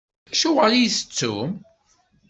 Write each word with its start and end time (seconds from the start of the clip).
Acuɣeṛ 0.31 0.71
i 0.73 0.77
iyi-tettum? 0.81 1.51